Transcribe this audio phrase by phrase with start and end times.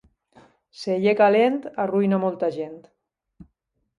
[0.83, 2.75] Celler calent arruïna molta gent.